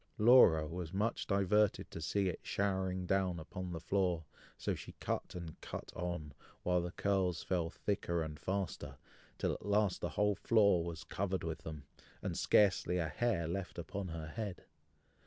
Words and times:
Laura 0.17 0.65
was 0.65 0.91
much 0.95 1.27
diverted 1.27 1.91
to 1.91 2.01
see 2.01 2.27
it 2.27 2.39
showering 2.41 3.05
down 3.05 3.37
upon 3.39 3.71
the 3.71 3.79
floor, 3.79 4.25
so 4.57 4.73
she 4.73 4.93
cut 4.93 5.35
and 5.35 5.61
cut 5.61 5.91
on, 5.95 6.33
while 6.63 6.81
the 6.81 6.89
curls 6.91 7.43
fell 7.43 7.69
thicker 7.69 8.23
and 8.23 8.39
faster, 8.39 8.97
till 9.37 9.53
at 9.53 9.63
last 9.63 10.01
the 10.01 10.09
whole 10.17 10.33
floor 10.33 10.83
was 10.83 11.03
covered 11.03 11.43
with 11.43 11.59
them, 11.59 11.83
and 12.23 12.35
scarcely 12.35 12.97
a 12.97 13.09
hair 13.09 13.47
left 13.47 13.77
upon 13.77 14.07
her 14.07 14.29
head. 14.29 14.63